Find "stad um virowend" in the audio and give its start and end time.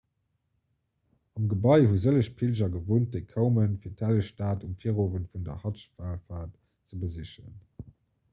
4.31-5.29